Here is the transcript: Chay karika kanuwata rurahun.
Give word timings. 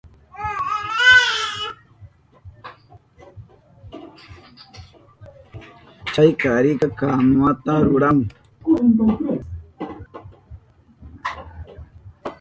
Chay 6.13 6.31
karika 6.41 6.87
kanuwata 6.99 7.73
rurahun. 7.85 8.19